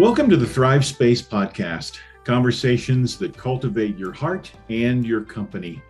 [0.00, 5.82] Welcome to the Thrive Space podcast, conversations that cultivate your heart and your company.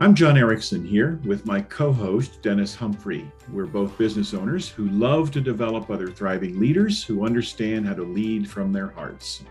[0.00, 3.30] I'm John Erickson here with my co host, Dennis Humphrey.
[3.52, 8.02] We're both business owners who love to develop other thriving leaders who understand how to
[8.02, 9.44] lead from their hearts.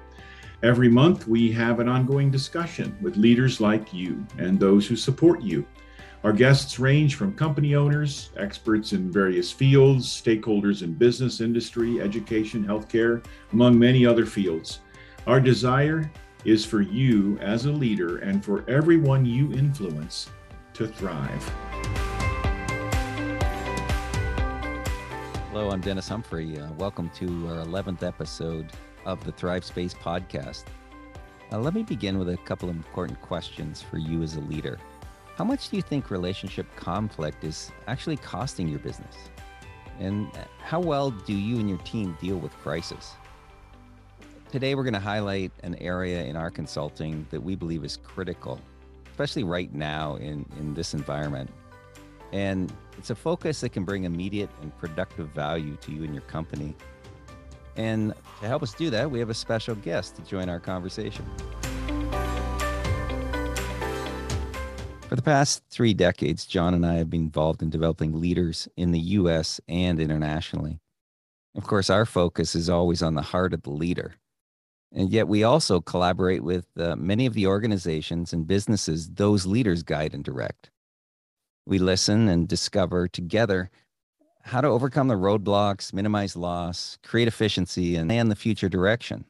[0.64, 5.42] Every month, we have an ongoing discussion with leaders like you and those who support
[5.42, 5.66] you.
[6.24, 12.64] Our guests range from company owners, experts in various fields, stakeholders in business, industry, education,
[12.64, 14.80] healthcare, among many other fields.
[15.28, 16.10] Our desire
[16.46, 20.30] is for you as a leader and for everyone you influence
[20.76, 21.44] to thrive.
[25.52, 26.58] Hello, I'm Dennis Humphrey.
[26.58, 28.72] Uh, welcome to our 11th episode
[29.04, 30.64] of the Thrive Space podcast.
[31.52, 34.80] Uh, let me begin with a couple of important questions for you as a leader.
[35.36, 39.16] How much do you think relationship conflict is actually costing your business?
[40.00, 40.30] And
[40.60, 43.14] how well do you and your team deal with crisis?
[44.52, 48.62] Today, we're going to highlight an area in our consulting that we believe is critical,
[49.10, 51.50] especially right now in, in this environment.
[52.32, 56.24] And it's a focus that can bring immediate and productive value to you and your
[56.24, 56.76] company.
[57.76, 61.26] And to help us do that, we have a special guest to join our conversation.
[65.14, 68.90] For the past three decades, John and I have been involved in developing leaders in
[68.90, 70.80] the US and internationally.
[71.56, 74.16] Of course, our focus is always on the heart of the leader.
[74.92, 79.84] And yet, we also collaborate with uh, many of the organizations and businesses those leaders
[79.84, 80.72] guide and direct.
[81.68, 83.70] We listen and discover together
[84.42, 89.26] how to overcome the roadblocks, minimize loss, create efficiency, and plan the future direction.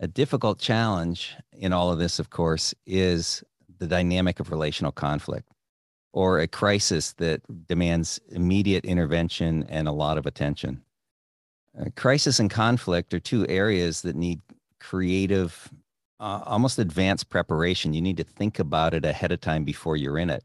[0.00, 3.44] A difficult challenge in all of this, of course, is
[3.78, 5.48] the dynamic of relational conflict
[6.12, 10.82] or a crisis that demands immediate intervention and a lot of attention.
[11.78, 14.40] Uh, crisis and conflict are two areas that need
[14.80, 15.70] creative,
[16.18, 17.94] uh, almost advanced preparation.
[17.94, 20.44] You need to think about it ahead of time before you're in it,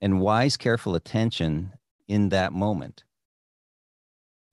[0.00, 1.72] and wise, careful attention
[2.06, 3.04] in that moment.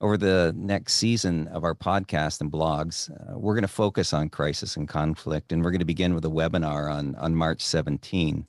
[0.02, 4.30] Over the next season of our podcast and blogs, uh, we're going to focus on
[4.30, 8.48] crisis and conflict, and we're going to begin with a webinar on, on March 17.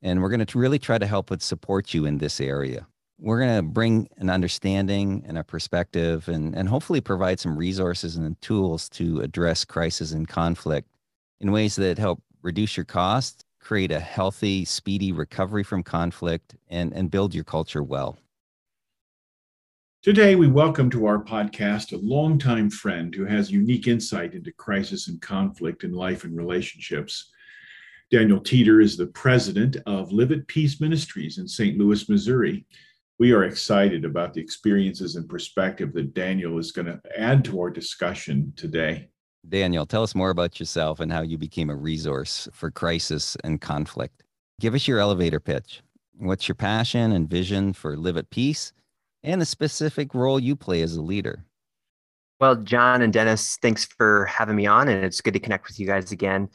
[0.00, 2.86] And we're going to really try to help with support you in this area.
[3.18, 8.16] We're going to bring an understanding and a perspective and, and hopefully provide some resources
[8.16, 10.88] and tools to address crisis and conflict
[11.42, 16.94] in ways that help reduce your costs, create a healthy, speedy recovery from conflict, and,
[16.94, 18.16] and build your culture well.
[20.02, 25.08] Today, we welcome to our podcast a longtime friend who has unique insight into crisis
[25.08, 27.30] and conflict in life and relationships.
[28.10, 31.76] Daniel Teeter is the president of Live at Peace Ministries in St.
[31.76, 32.64] Louis, Missouri.
[33.18, 37.60] We are excited about the experiences and perspective that Daniel is going to add to
[37.60, 39.10] our discussion today.
[39.46, 43.60] Daniel, tell us more about yourself and how you became a resource for crisis and
[43.60, 44.22] conflict.
[44.60, 45.82] Give us your elevator pitch.
[46.16, 48.72] What's your passion and vision for Live at Peace?
[49.22, 51.44] And the specific role you play as a leader.
[52.40, 55.78] Well, John and Dennis, thanks for having me on, and it's good to connect with
[55.78, 56.48] you guys again.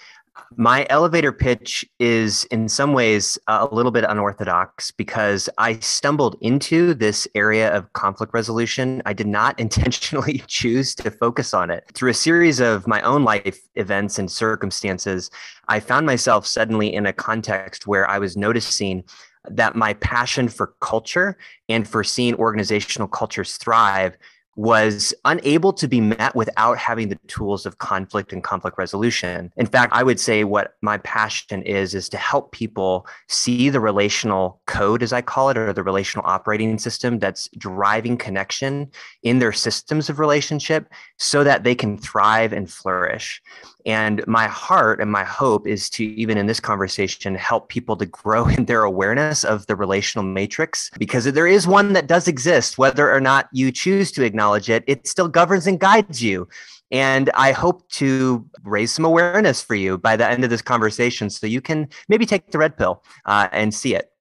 [0.57, 6.93] My elevator pitch is in some ways a little bit unorthodox because I stumbled into
[6.93, 9.01] this area of conflict resolution.
[9.05, 11.85] I did not intentionally choose to focus on it.
[11.93, 15.29] Through a series of my own life events and circumstances,
[15.67, 19.03] I found myself suddenly in a context where I was noticing
[19.51, 21.37] that my passion for culture
[21.69, 24.17] and for seeing organizational cultures thrive
[24.55, 29.51] was unable to be met without having the tools of conflict and conflict resolution.
[29.57, 33.81] In fact, I would say what my passion is is to help people see the
[33.81, 38.91] relational code as I call it or the relational operating system that's driving connection
[39.23, 43.41] in their systems of relationship so that they can thrive and flourish.
[43.85, 48.05] And my heart and my hope is to, even in this conversation, help people to
[48.05, 52.77] grow in their awareness of the relational matrix because there is one that does exist,
[52.77, 56.47] whether or not you choose to acknowledge it, it still governs and guides you.
[56.91, 61.29] And I hope to raise some awareness for you by the end of this conversation
[61.29, 64.11] so you can maybe take the red pill uh, and see it.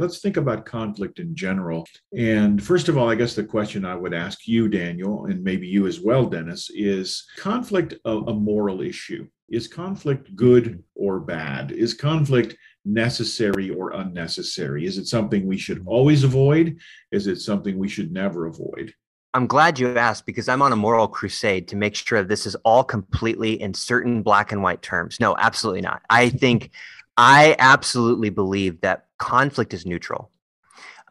[0.00, 1.86] Let's think about conflict in general.
[2.16, 5.68] And first of all, I guess the question I would ask you, Daniel, and maybe
[5.68, 9.28] you as well, Dennis, is conflict a, a moral issue?
[9.48, 11.70] Is conflict good or bad?
[11.70, 14.84] Is conflict necessary or unnecessary?
[14.84, 16.78] Is it something we should always avoid?
[17.12, 18.92] Is it something we should never avoid?
[19.32, 22.54] I'm glad you asked because I'm on a moral crusade to make sure this is
[22.64, 25.18] all completely in certain black and white terms.
[25.20, 26.02] No, absolutely not.
[26.10, 26.70] I think
[27.16, 30.30] I absolutely believe that conflict is neutral.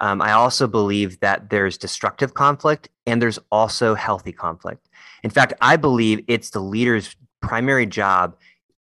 [0.02, 4.90] Um, I also believe that there's destructive conflict and there's also healthy conflict.
[5.24, 8.36] In fact, I believe it's the leader's primary job,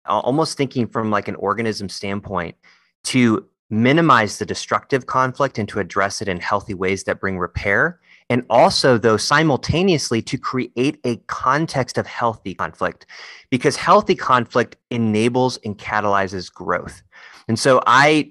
[0.06, 2.56] almost thinking from like an organism standpoint,
[3.04, 8.00] to minimize the destructive conflict and to address it in healthy ways that bring repair.
[8.28, 13.06] And also, though, simultaneously to create a context of healthy conflict,
[13.50, 17.02] because healthy conflict enables and catalyzes growth.
[17.48, 18.30] And so I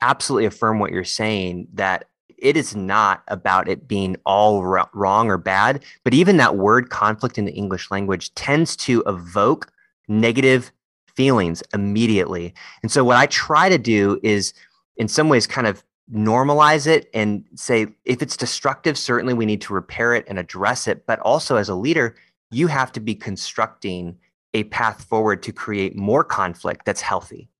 [0.00, 2.06] absolutely affirm what you're saying that
[2.38, 7.36] it is not about it being all wrong or bad, but even that word conflict
[7.36, 9.72] in the English language tends to evoke
[10.06, 10.70] negative
[11.14, 12.54] feelings immediately.
[12.82, 14.54] And so, what I try to do is,
[14.96, 19.60] in some ways, kind of normalize it and say, if it's destructive, certainly we need
[19.62, 21.06] to repair it and address it.
[21.06, 22.14] But also, as a leader,
[22.50, 24.16] you have to be constructing
[24.54, 27.50] a path forward to create more conflict that's healthy.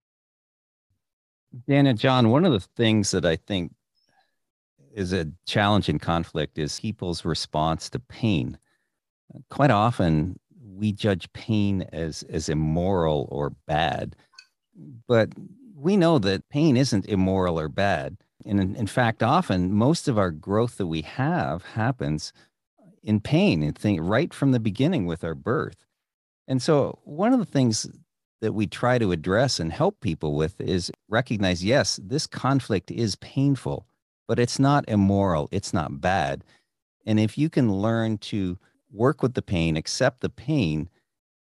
[1.66, 3.72] Dan and John, one of the things that I think
[4.93, 8.58] is a challenge in conflict is people's response to pain.
[9.50, 14.16] Quite often, we judge pain as as immoral or bad,
[15.06, 15.31] but
[15.75, 18.16] we know that pain isn't immoral or bad.
[18.46, 22.32] And in, in fact, often most of our growth that we have happens
[23.02, 25.84] in pain and think right from the beginning with our birth.
[26.46, 27.87] And so, one of the things
[28.40, 33.17] that we try to address and help people with is recognize yes, this conflict is
[33.17, 33.87] painful,
[34.26, 36.44] but it's not immoral, it's not bad.
[37.06, 38.58] And if you can learn to
[38.93, 40.88] work with the pain, accept the pain,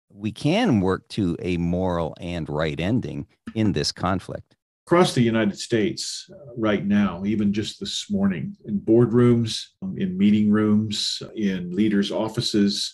[0.09, 4.55] we can work to a moral and right ending in this conflict.
[4.85, 10.17] Across the United States uh, right now, even just this morning, in boardrooms, um, in
[10.17, 12.93] meeting rooms, in leaders' offices,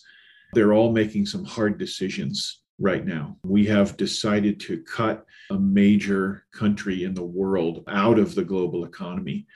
[0.54, 3.38] they're all making some hard decisions right now.
[3.44, 8.86] We have decided to cut a major country in the world out of the global
[8.86, 9.48] economy.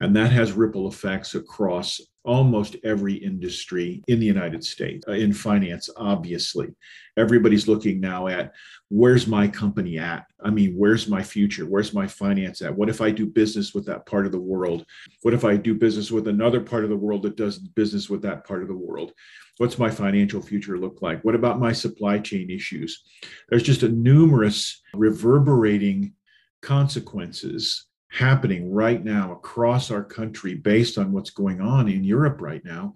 [0.00, 5.06] And that has ripple effects across almost every industry in the United States.
[5.08, 6.68] Uh, in finance, obviously,
[7.16, 8.52] everybody's looking now at
[8.88, 10.26] where's my company at?
[10.42, 11.64] I mean, where's my future?
[11.64, 12.76] Where's my finance at?
[12.76, 14.84] What if I do business with that part of the world?
[15.22, 18.22] What if I do business with another part of the world that does business with
[18.22, 19.12] that part of the world?
[19.58, 21.24] What's my financial future look like?
[21.24, 23.04] What about my supply chain issues?
[23.48, 26.12] There's just a numerous reverberating
[26.60, 32.64] consequences happening right now across our country based on what's going on in Europe right
[32.64, 32.94] now.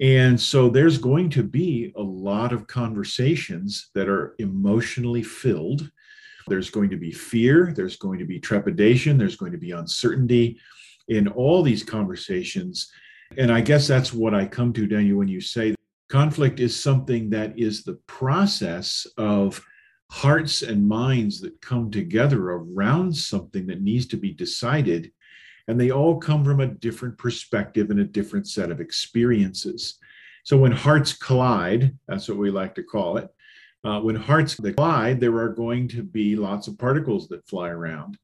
[0.00, 5.90] And so there's going to be a lot of conversations that are emotionally filled.
[6.46, 10.58] There's going to be fear, there's going to be trepidation, there's going to be uncertainty
[11.08, 12.90] in all these conversations.
[13.36, 15.74] And I guess that's what I come to, Daniel, when you say
[16.08, 19.62] conflict is something that is the process of
[20.10, 25.12] hearts and minds that come together around something that needs to be decided.
[25.66, 29.98] And they all come from a different perspective and a different set of experiences.
[30.44, 33.28] So when hearts collide, that's what we like to call it.
[33.84, 38.16] Uh, when hearts collide, there are going to be lots of particles that fly around.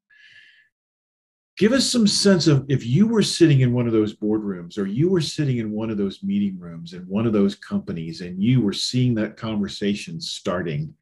[1.57, 4.87] Give us some sense of if you were sitting in one of those boardrooms or
[4.87, 8.43] you were sitting in one of those meeting rooms in one of those companies and
[8.43, 10.93] you were seeing that conversation starting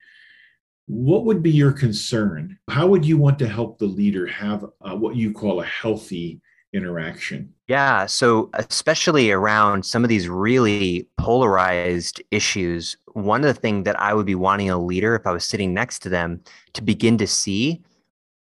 [0.86, 2.58] what would be your concern?
[2.68, 6.40] How would you want to help the leader have uh, what you call a healthy
[6.72, 7.52] interaction?
[7.68, 8.06] Yeah.
[8.06, 14.14] So, especially around some of these really polarized issues, one of the things that I
[14.14, 16.42] would be wanting a leader, if I was sitting next to them,
[16.74, 17.82] to begin to see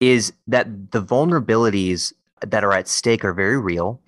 [0.01, 2.13] is that the vulnerabilities
[2.47, 4.01] that are at stake are very real.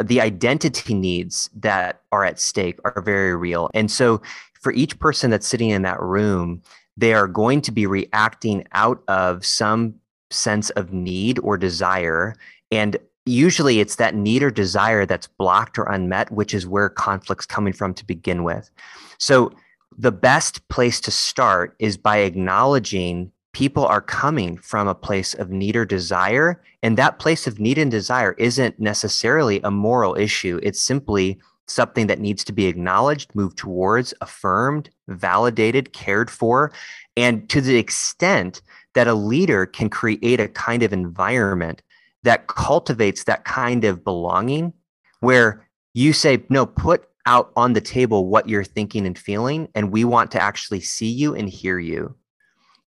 [0.00, 3.70] The identity needs that are at stake are very real.
[3.74, 4.22] And so,
[4.60, 6.62] for each person that's sitting in that room,
[6.96, 9.94] they are going to be reacting out of some
[10.30, 12.34] sense of need or desire.
[12.70, 12.96] And
[13.26, 17.72] usually it's that need or desire that's blocked or unmet, which is where conflict's coming
[17.72, 18.70] from to begin with.
[19.18, 19.52] So
[19.96, 25.50] the best place to start is by acknowledging people are coming from a place of
[25.50, 26.62] need or desire.
[26.82, 30.58] And that place of need and desire isn't necessarily a moral issue.
[30.62, 36.72] It's simply something that needs to be acknowledged, moved towards, affirmed, validated, cared for.
[37.16, 38.62] And to the extent
[38.94, 41.82] that a leader can create a kind of environment
[42.22, 44.72] that cultivates that kind of belonging,
[45.20, 49.92] where you say, no, put out on the table what you're thinking and feeling, and
[49.92, 52.14] we want to actually see you and hear you.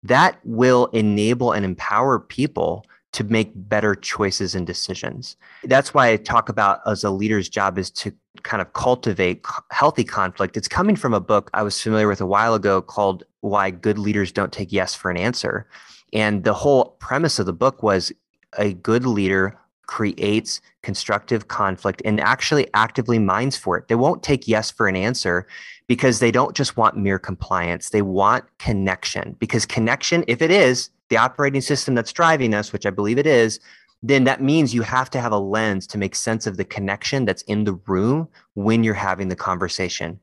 [0.03, 5.37] That will enable and empower people to make better choices and decisions.
[5.63, 10.03] That's why I talk about as a leader's job is to kind of cultivate healthy
[10.03, 10.57] conflict.
[10.57, 13.97] It's coming from a book I was familiar with a while ago called Why Good
[13.97, 15.67] Leaders Don't Take Yes for an Answer.
[16.11, 18.11] And the whole premise of the book was
[18.57, 23.87] a good leader creates constructive conflict and actually actively mines for it.
[23.89, 25.45] They won't take yes for an answer
[25.87, 27.89] because they don't just want mere compliance.
[27.89, 32.87] They want connection because connection, if it is the operating system that's driving us, which
[32.87, 33.59] I believe it is,
[34.01, 37.23] then that means you have to have a lens to make sense of the connection
[37.23, 40.19] that's in the room when you're having the conversation.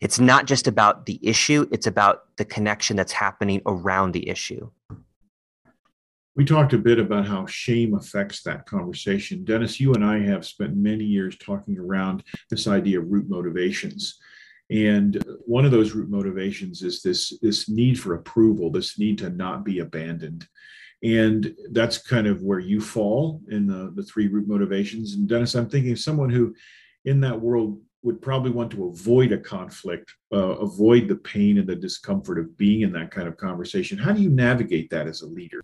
[0.00, 4.68] It's not just about the issue, it's about the connection that's happening around the issue.
[6.34, 9.44] We talked a bit about how shame affects that conversation.
[9.44, 14.18] Dennis, you and I have spent many years talking around this idea of root motivations.
[14.70, 19.30] And one of those root motivations is this, this need for approval, this need to
[19.30, 20.46] not be abandoned.
[21.02, 25.14] And that's kind of where you fall in the, the three root motivations.
[25.14, 26.54] And Dennis, I'm thinking of someone who
[27.04, 31.66] in that world would probably want to avoid a conflict, uh, avoid the pain and
[31.66, 33.98] the discomfort of being in that kind of conversation.
[33.98, 35.60] How do you navigate that as a leader?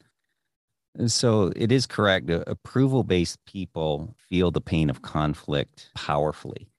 [1.06, 2.30] So it is correct.
[2.30, 6.69] Approval based people feel the pain of conflict powerfully.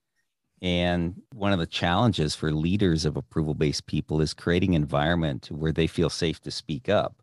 [0.62, 5.48] And one of the challenges for leaders of approval based people is creating an environment
[5.50, 7.20] where they feel safe to speak up.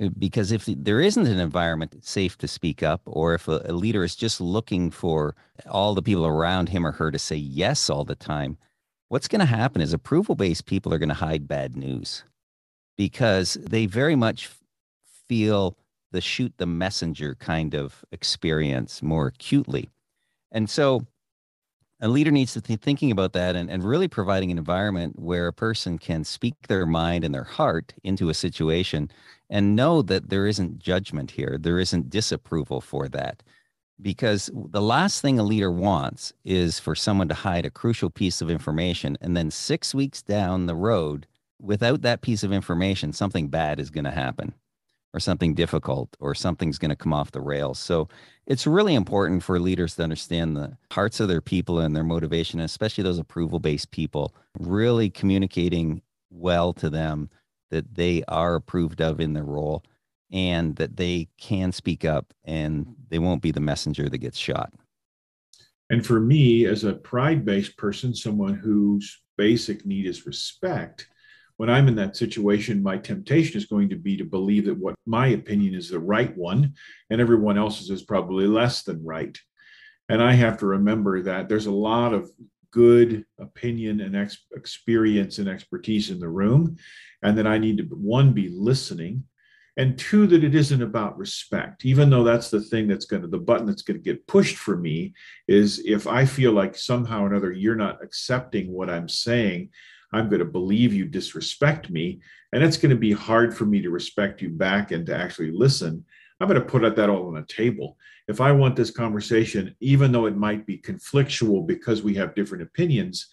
[0.00, 3.72] Uh, because if there isn't an environment safe to speak up, or if a, a
[3.72, 5.36] leader is just looking for
[5.70, 8.58] all the people around him or her to say yes all the time,
[9.08, 12.24] what's going to happen is approval based people are going to hide bad news
[12.96, 14.50] because they very much
[15.28, 15.76] feel
[16.10, 19.88] the shoot the messenger kind of experience more acutely.
[20.50, 21.06] And so
[22.02, 25.46] a leader needs to be thinking about that and, and really providing an environment where
[25.46, 29.08] a person can speak their mind and their heart into a situation
[29.48, 33.42] and know that there isn't judgment here there isn't disapproval for that.
[34.00, 38.42] Because the last thing a leader wants is for someone to hide a crucial piece
[38.42, 41.28] of information and then six weeks down the road
[41.60, 44.52] without that piece of information something bad is going to happen
[45.14, 47.78] or something difficult or something's going to come off the rails.
[47.78, 48.08] So
[48.46, 52.60] it's really important for leaders to understand the hearts of their people and their motivation,
[52.60, 57.28] especially those approval based people, really communicating well to them
[57.70, 59.84] that they are approved of in their role
[60.30, 64.72] and that they can speak up and they won't be the messenger that gets shot.
[65.90, 71.08] And for me, as a pride based person, someone whose basic need is respect,
[71.62, 74.96] when I'm in that situation, my temptation is going to be to believe that what
[75.06, 76.74] my opinion is the right one
[77.08, 79.38] and everyone else's is probably less than right.
[80.08, 82.28] And I have to remember that there's a lot of
[82.72, 86.78] good opinion and ex- experience and expertise in the room.
[87.22, 89.22] And that I need to, one, be listening.
[89.76, 93.28] And two, that it isn't about respect, even though that's the thing that's going to,
[93.28, 95.14] the button that's going to get pushed for me
[95.46, 99.70] is if I feel like somehow or another you're not accepting what I'm saying,
[100.12, 102.20] I'm going to believe you disrespect me.
[102.52, 105.52] And it's going to be hard for me to respect you back and to actually
[105.52, 106.04] listen.
[106.40, 107.96] I'm going to put that all on a table.
[108.28, 112.62] If I want this conversation, even though it might be conflictual because we have different
[112.62, 113.28] opinions,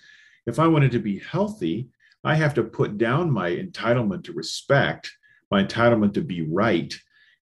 [0.45, 1.89] if I want it to be healthy,
[2.24, 5.12] I have to put down my entitlement to respect,
[5.51, 6.93] my entitlement to be right,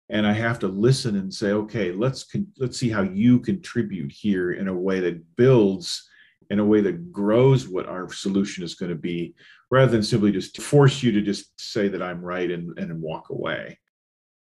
[0.09, 4.11] and I have to listen and say, okay, let's con- let's see how you contribute
[4.11, 6.07] here in a way that builds
[6.49, 9.35] in a way that grows what our solution is going to be
[9.69, 13.29] rather than simply just force you to just say that I'm right and, and walk
[13.29, 13.79] away.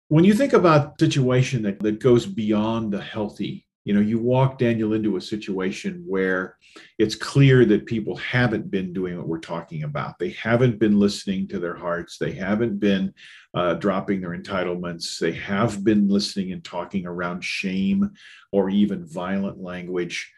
[0.09, 4.19] When you think about a situation that, that goes beyond the healthy, you know, you
[4.19, 6.57] walk Daniel into a situation where
[6.99, 10.19] it's clear that people haven't been doing what we're talking about.
[10.19, 12.19] They haven't been listening to their hearts.
[12.19, 13.15] They haven't been
[13.55, 15.19] uh, dropping their entitlements.
[15.19, 18.11] They have been listening and talking around shame
[18.53, 20.31] or even violent language.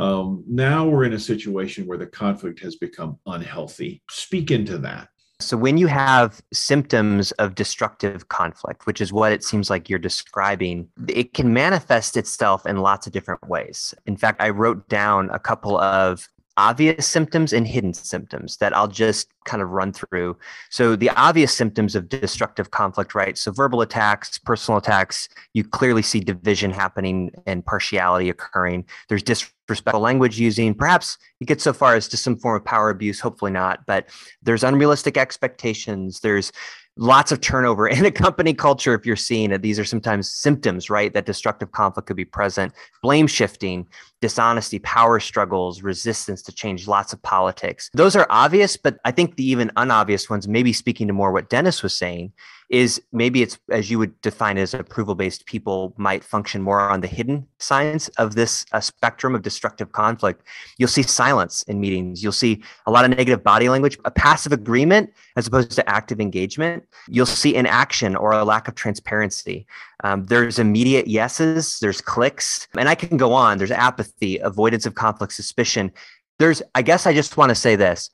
[0.00, 4.02] Um, now we're in a situation where the conflict has become unhealthy.
[4.08, 5.08] Speak into that.
[5.40, 9.98] So, when you have symptoms of destructive conflict, which is what it seems like you're
[9.98, 13.94] describing, it can manifest itself in lots of different ways.
[14.06, 16.28] In fact, I wrote down a couple of
[16.60, 20.36] obvious symptoms and hidden symptoms that I'll just kind of run through.
[20.68, 23.38] So, the obvious symptoms of destructive conflict, right?
[23.38, 28.84] So, verbal attacks, personal attacks, you clearly see division happening and partiality occurring.
[29.08, 30.74] There's disrespectful language using.
[30.74, 34.10] Perhaps it gets so far as to some form of power abuse, hopefully not, but
[34.42, 36.20] there's unrealistic expectations.
[36.20, 36.52] There's
[37.00, 39.62] lots of turnover in a company culture if you're seeing it.
[39.62, 42.72] These are sometimes symptoms right that destructive conflict could be present.
[43.02, 43.88] Blame shifting
[44.20, 47.90] dishonesty power struggles resistance to change lots of politics.
[47.94, 51.48] Those are obvious but i think the even unobvious ones maybe speaking to more what
[51.48, 52.32] dennis was saying
[52.70, 57.00] is maybe it's as you would define as approval based people might function more on
[57.00, 60.42] the hidden signs of this uh, spectrum of destructive conflict.
[60.78, 62.22] You'll see silence in meetings.
[62.22, 66.20] You'll see a lot of negative body language, a passive agreement as opposed to active
[66.20, 66.84] engagement.
[67.08, 69.66] You'll see inaction or a lack of transparency.
[70.04, 73.58] Um, there's immediate yeses, there's clicks, and I can go on.
[73.58, 75.90] There's apathy, avoidance of conflict, suspicion.
[76.38, 78.10] There's, I guess I just want to say this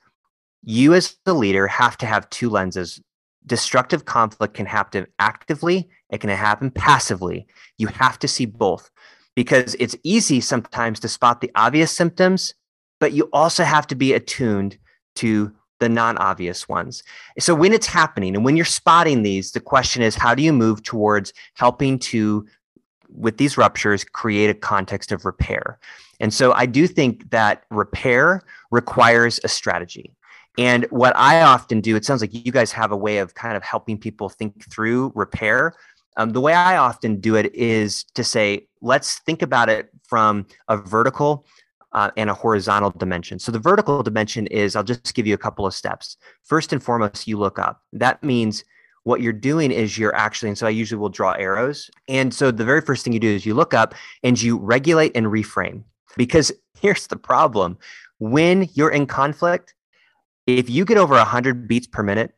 [0.63, 2.99] you as the leader have to have two lenses
[3.47, 7.47] destructive conflict can happen actively, it can happen passively.
[7.77, 8.91] You have to see both
[9.35, 12.53] because it's easy sometimes to spot the obvious symptoms,
[12.99, 14.77] but you also have to be attuned
[15.15, 17.03] to the non obvious ones.
[17.39, 20.53] So when it's happening and when you're spotting these, the question is how do you
[20.53, 22.45] move towards helping to,
[23.09, 25.79] with these ruptures, create a context of repair?
[26.19, 30.15] And so I do think that repair requires a strategy.
[30.57, 33.55] And what I often do, it sounds like you guys have a way of kind
[33.55, 35.73] of helping people think through repair.
[36.17, 40.47] Um, the way I often do it is to say, let's think about it from
[40.67, 41.45] a vertical
[41.93, 43.37] uh, and a horizontal dimension.
[43.39, 46.17] So the vertical dimension is, I'll just give you a couple of steps.
[46.43, 47.83] First and foremost, you look up.
[47.93, 48.63] That means
[49.03, 51.89] what you're doing is you're actually, and so I usually will draw arrows.
[52.09, 55.11] And so the very first thing you do is you look up and you regulate
[55.15, 55.83] and reframe.
[56.17, 57.77] Because here's the problem
[58.19, 59.75] when you're in conflict,
[60.47, 62.33] if you get over 100 beats per minute,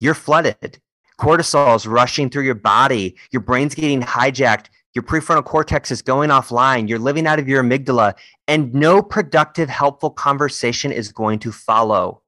[0.00, 0.80] you're flooded.
[1.20, 3.16] Cortisol is rushing through your body.
[3.30, 4.66] Your brain's getting hijacked.
[4.94, 6.88] Your prefrontal cortex is going offline.
[6.88, 8.14] You're living out of your amygdala,
[8.48, 12.22] and no productive, helpful conversation is going to follow.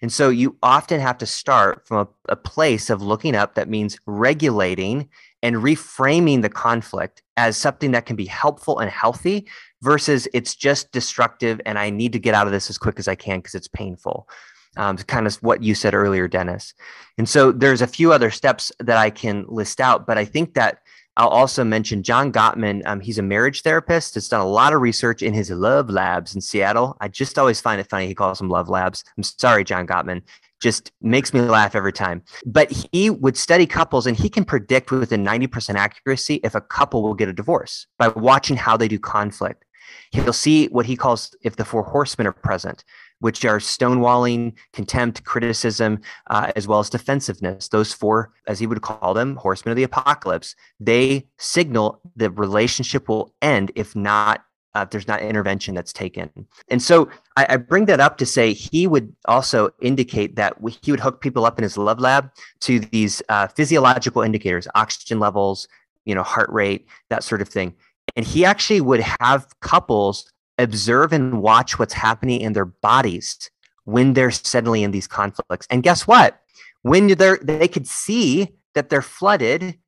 [0.00, 3.68] And so you often have to start from a, a, place of looking up that
[3.68, 5.08] means regulating
[5.42, 9.46] and reframing the conflict as something that can be helpful and healthy
[9.82, 13.08] versus it's just destructive and I need to get out of this as quick as
[13.08, 14.28] I can because it's painful
[14.76, 16.74] um, kind of what you said earlier, Dennis.
[17.18, 20.54] And so there's a few other steps that I can list out, but I think
[20.54, 20.78] that
[21.16, 22.82] I'll also mention John Gottman.
[22.86, 24.14] Um, he's a marriage therapist.
[24.14, 26.96] Has done a lot of research in his love labs in Seattle.
[27.00, 29.04] I just always find it funny he calls them love labs.
[29.16, 30.22] I'm sorry, John Gottman.
[30.60, 32.22] Just makes me laugh every time.
[32.46, 37.02] But he would study couples and he can predict within 90% accuracy if a couple
[37.02, 39.64] will get a divorce by watching how they do conflict.
[40.10, 42.82] He'll see what he calls if the four horsemen are present
[43.20, 47.68] which are stonewalling, contempt, criticism, uh, as well as defensiveness.
[47.68, 53.08] Those four, as he would call them, horsemen of the apocalypse, they signal the relationship
[53.08, 56.30] will end if not uh, if there's not intervention that's taken.
[56.68, 60.90] And so I, I, bring that up to say he would also indicate that he
[60.90, 62.30] would hook people up in his love lab
[62.62, 65.68] to these uh, physiological indicators, oxygen levels,
[66.04, 67.74] you know, heart rate, that sort of thing.
[68.16, 73.50] And he actually would have couples observe and watch what's happening in their bodies
[73.84, 75.66] when they're suddenly in these conflicts.
[75.70, 76.40] And guess what?
[76.82, 79.78] When they're they could see that they're flooded,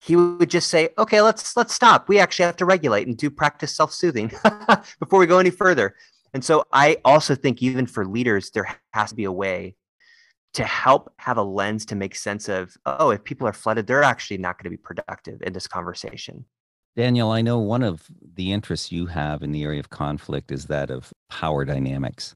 [0.00, 2.08] he would just say, "Okay, let's let's stop.
[2.08, 4.32] We actually have to regulate and do practice self-soothing
[4.98, 5.94] before we go any further."
[6.32, 9.76] And so I also think even for leaders there has to be a way
[10.54, 14.02] to help have a lens to make sense of, "Oh, if people are flooded, they're
[14.02, 16.44] actually not going to be productive in this conversation."
[16.96, 20.66] Daniel, I know one of the interests you have in the area of conflict is
[20.66, 22.34] that of power dynamics.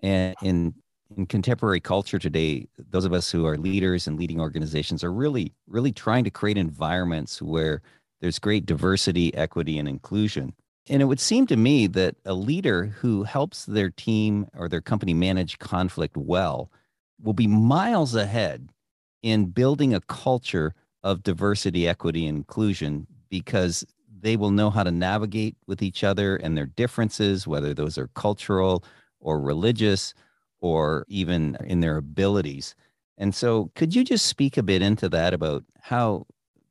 [0.00, 0.74] And in
[1.16, 5.52] in contemporary culture today, those of us who are leaders and leading organizations are really,
[5.66, 7.82] really trying to create environments where
[8.20, 10.54] there's great diversity, equity, and inclusion.
[10.88, 14.80] And it would seem to me that a leader who helps their team or their
[14.80, 16.70] company manage conflict well
[17.22, 18.68] will be miles ahead
[19.22, 23.82] in building a culture of diversity, equity, and inclusion because
[24.20, 28.08] they will know how to navigate with each other and their differences, whether those are
[28.08, 28.84] cultural
[29.20, 30.12] or religious
[30.60, 32.74] or even in their abilities.
[33.16, 36.26] And so, could you just speak a bit into that about how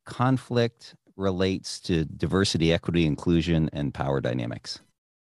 [0.05, 4.79] conflict relates to diversity, equity, inclusion, and power dynamics?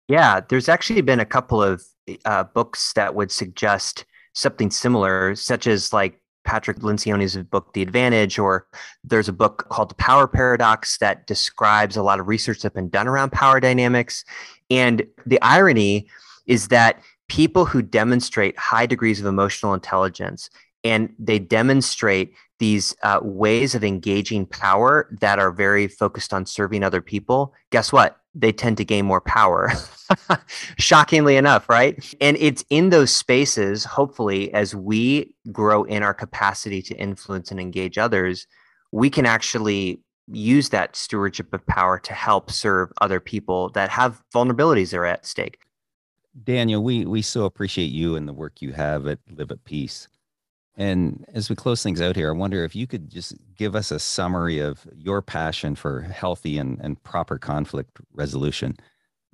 [0.07, 1.83] Yeah, there's actually been a couple of
[2.23, 8.39] uh, books that would suggest something similar, such as like Patrick Lencioni's book, The Advantage,
[8.39, 8.67] or
[9.03, 12.89] there's a book called The Power Paradox that describes a lot of research that's been
[12.89, 14.23] done around power dynamics.
[14.69, 16.07] And the irony
[16.45, 20.49] is that people who demonstrate high degrees of emotional intelligence
[20.83, 26.83] and they demonstrate these uh, ways of engaging power that are very focused on serving
[26.83, 28.19] other people, guess what?
[28.35, 29.71] They tend to gain more power.
[30.77, 32.13] Shockingly enough, right?
[32.21, 37.59] And it's in those spaces, hopefully, as we grow in our capacity to influence and
[37.59, 38.45] engage others,
[38.91, 44.21] we can actually use that stewardship of power to help serve other people that have
[44.33, 45.59] vulnerabilities that are at stake.
[46.43, 50.07] Daniel, we, we so appreciate you and the work you have at Live at Peace.
[50.77, 53.91] And as we close things out here, I wonder if you could just give us
[53.91, 58.75] a summary of your passion for healthy and, and proper conflict resolution.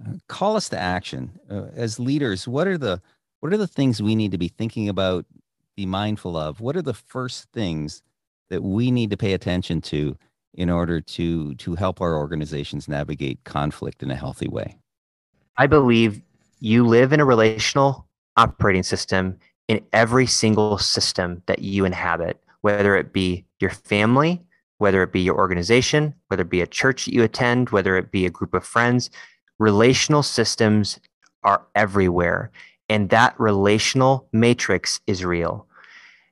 [0.05, 1.39] Uh, call us to action.
[1.49, 3.01] Uh, as leaders, what are the
[3.39, 5.25] what are the things we need to be thinking about,
[5.75, 6.61] be mindful of?
[6.61, 8.03] What are the first things
[8.51, 10.15] that we need to pay attention to
[10.53, 14.77] in order to to help our organizations navigate conflict in a healthy way?
[15.57, 16.21] I believe
[16.59, 19.39] you live in a relational operating system
[19.71, 24.41] in every single system that you inhabit, whether it be your family,
[24.79, 28.11] whether it be your organization, whether it be a church that you attend, whether it
[28.11, 29.09] be a group of friends.
[29.59, 30.99] Relational systems
[31.43, 32.51] are everywhere.
[32.89, 35.65] And that relational matrix is real.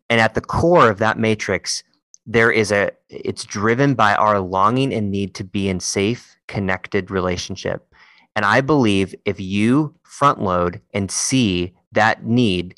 [0.09, 1.81] And at the core of that matrix,
[2.25, 7.09] there is a, it's driven by our longing and need to be in safe, connected
[7.09, 7.95] relationship.
[8.35, 12.75] And I believe if you front load and see that need,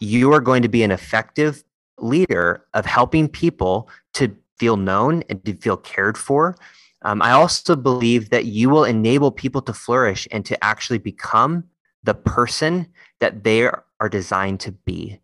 [0.00, 1.64] you are going to be an effective
[1.98, 6.56] leader of helping people to feel known and to feel cared for.
[7.02, 11.64] Um, I also believe that you will enable people to flourish and to actually become
[12.02, 12.88] the person
[13.20, 15.20] that they are designed to be,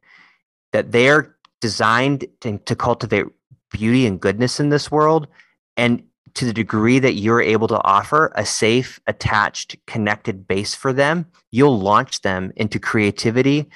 [0.73, 3.27] that they are designed to, to cultivate
[3.71, 5.29] beauty and goodness in this world.
[5.77, 6.03] And
[6.35, 11.27] to the degree that you're able to offer a safe, attached, connected base for them,
[11.51, 13.69] you'll launch them into creativity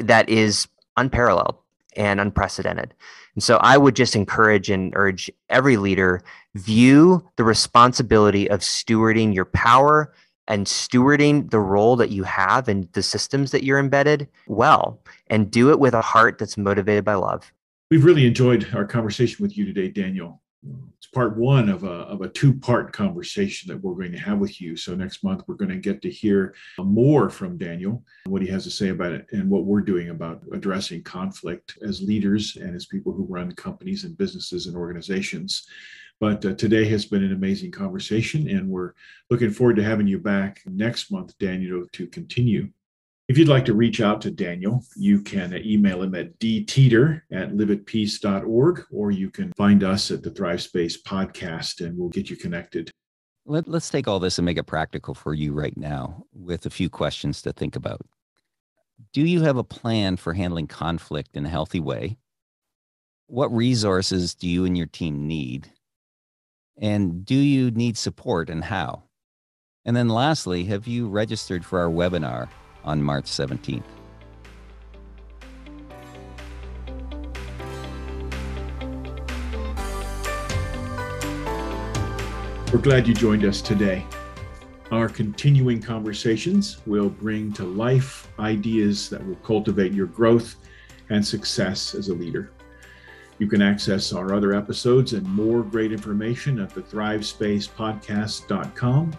[0.00, 1.56] that is unparalleled
[1.96, 2.94] and unprecedented.
[3.34, 6.22] And so I would just encourage and urge every leader
[6.54, 10.12] view the responsibility of stewarding your power
[10.48, 15.50] and stewarding the role that you have and the systems that you're embedded well and
[15.50, 17.52] do it with a heart that's motivated by love.
[17.90, 20.42] We've really enjoyed our conversation with you today, Daniel.
[20.96, 24.38] It's part one of a, of a two part conversation that we're going to have
[24.38, 24.76] with you.
[24.76, 28.64] So, next month, we're going to get to hear more from Daniel, what he has
[28.64, 32.86] to say about it, and what we're doing about addressing conflict as leaders and as
[32.86, 35.66] people who run companies and businesses and organizations.
[36.20, 38.94] But uh, today has been an amazing conversation, and we're
[39.30, 42.70] looking forward to having you back next month, Daniel, to continue
[43.28, 47.52] if you'd like to reach out to Daniel, you can email him at dteeter at
[47.52, 52.36] liveatpeace.org, or you can find us at the Thrive Space podcast and we'll get you
[52.36, 52.90] connected.
[53.44, 56.70] Let, us take all this and make it practical for you right now with a
[56.70, 58.00] few questions to think about.
[59.12, 62.16] Do you have a plan for handling conflict in a healthy way?
[63.26, 65.70] What resources do you and your team need?
[66.80, 69.02] And do you need support and how?
[69.84, 72.48] And then lastly, have you registered for our webinar?
[72.84, 73.82] On March 17th.
[82.72, 84.04] We're glad you joined us today.
[84.90, 90.56] Our continuing conversations will bring to life ideas that will cultivate your growth
[91.08, 92.50] and success as a leader.
[93.38, 99.12] You can access our other episodes and more great information at the thrivespacepodcast.com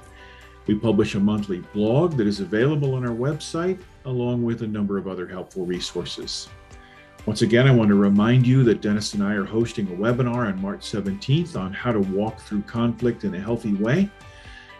[0.67, 4.97] we publish a monthly blog that is available on our website, along with a number
[4.97, 6.49] of other helpful resources.
[7.25, 10.47] Once again, I want to remind you that Dennis and I are hosting a webinar
[10.47, 14.09] on March 17th on how to walk through conflict in a healthy way.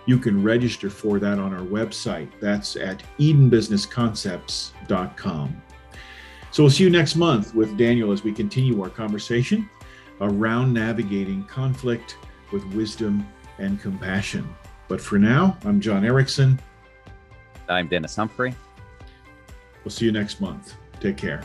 [0.05, 2.29] You can register for that on our website.
[2.39, 5.61] That's at EdenBusinessConcepts.com.
[6.51, 9.69] So we'll see you next month with Daniel as we continue our conversation
[10.21, 12.17] around navigating conflict
[12.51, 13.27] with wisdom
[13.59, 14.47] and compassion.
[14.89, 16.59] But for now, I'm John Erickson.
[17.69, 18.55] I'm Dennis Humphrey.
[19.85, 20.73] We'll see you next month.
[20.99, 21.43] Take care.